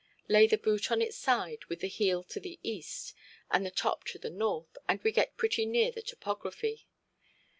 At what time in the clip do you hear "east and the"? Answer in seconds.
2.63-3.69